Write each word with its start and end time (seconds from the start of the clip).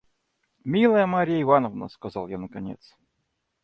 «Милая 0.63 1.05
Марья 1.05 1.39
Ивановна!– 1.43 1.87
сказал 1.87 2.27
я 2.27 2.39
наконец. 2.39 2.95